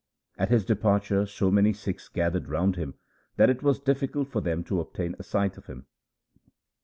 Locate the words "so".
1.27-1.51